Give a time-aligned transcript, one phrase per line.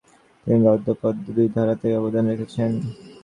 [0.47, 2.71] তিনি গদ্য ও পদ্য দুই ধারাতেই অবদান রেখেছেন।